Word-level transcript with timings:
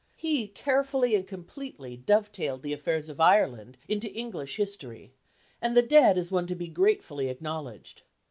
He 0.15 0.47
carefully 0.47 1.13
and 1.15 1.27
completely 1.27 1.95
dovetailed 1.95 2.63
the 2.63 2.73
affairs 2.73 3.07
of 3.07 3.19
Ireland 3.19 3.77
into 3.87 4.11
English 4.11 4.57
History, 4.57 5.13
and 5.61 5.77
the 5.77 5.83
debt 5.83 6.17
is 6.17 6.31
one 6.31 6.47
to 6.47 6.55
be 6.55 6.69
gratefully 6.69 7.29
acknowledged. 7.29 8.01